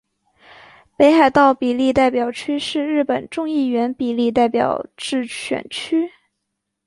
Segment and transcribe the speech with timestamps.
[0.97, 6.09] 北海道比例代表区是日本众议院比例代表制选区。